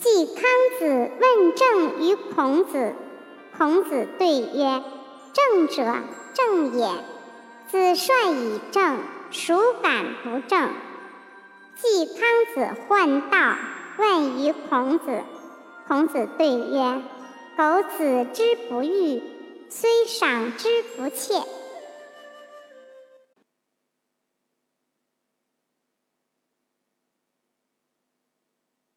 [0.00, 0.44] 季康
[0.78, 2.94] 子问政于孔子。
[3.56, 4.82] 孔子对曰
[5.34, 5.94] ：“政者，
[6.34, 6.88] 正也。
[7.68, 8.98] 子帅以政，
[9.32, 10.70] 孰敢不正？”
[11.74, 12.16] 季康
[12.54, 13.56] 子患道，
[13.98, 15.22] 问于孔子。
[15.88, 17.02] 孔子对曰
[17.58, 19.20] ：“苟子之不欲，
[19.68, 21.42] 虽赏之不窃。”